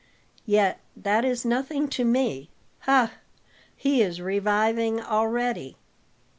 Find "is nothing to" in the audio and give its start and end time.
1.23-2.03